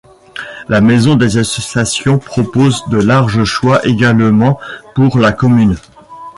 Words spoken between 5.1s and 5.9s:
la commune.